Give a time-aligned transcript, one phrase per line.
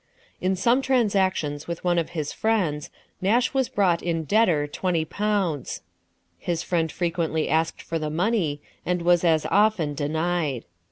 [0.39, 2.89] In some transactions with one of his friends,
[3.21, 5.83] Nash was brought in debtor twenty pounds.
[6.39, 10.65] His friend frequently asked for the money, and was as often denied.